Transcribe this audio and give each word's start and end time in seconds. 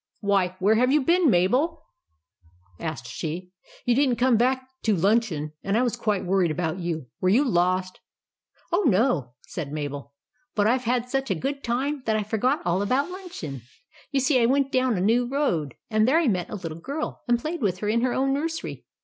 "Why, 0.21 0.55
where 0.57 0.73
have 0.73 0.91
you 0.91 1.01
been, 1.01 1.29
Mabel?" 1.29 1.85
THE 2.79 2.85
GIANT'S 2.85 3.01
CASTLE 3.03 3.29
179 3.85 3.85
asked 3.85 3.85
she. 3.85 3.85
"You 3.85 3.95
didn't 3.95 4.19
come 4.19 4.35
back 4.35 4.67
to 4.81 4.95
luncheon, 4.95 5.53
and 5.61 5.77
I 5.77 5.83
was 5.83 5.95
quite 5.95 6.25
worried 6.25 6.49
about 6.49 6.79
you. 6.79 7.05
Were 7.19 7.29
you 7.29 7.47
lost?"" 7.47 7.99
Oh, 8.73 8.81
no," 8.87 9.33
said 9.45 9.71
Mabel;" 9.71 10.15
but 10.55 10.65
I 10.65 10.79
Ve 10.79 10.85
had 10.85 11.07
such 11.11 11.29
a 11.29 11.35
good 11.35 11.63
time 11.63 12.01
that 12.07 12.15
I 12.15 12.23
forgot 12.23 12.63
all 12.65 12.81
about 12.81 13.11
luncheon. 13.11 13.61
You 14.09 14.21
see 14.21 14.41
I 14.41 14.47
went 14.47 14.71
down 14.71 14.97
a 14.97 15.01
new 15.01 15.27
road, 15.27 15.75
and 15.91 16.07
there 16.07 16.17
I 16.17 16.27
met 16.27 16.49
a 16.49 16.55
little 16.55 16.79
girl 16.79 17.21
and 17.27 17.37
played 17.37 17.61
with 17.61 17.77
her 17.77 17.87
in 17.87 18.01
her 18.01 18.11
own 18.11 18.33
nursery. 18.33 18.87